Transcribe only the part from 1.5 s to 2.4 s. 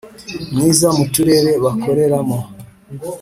bakoreramo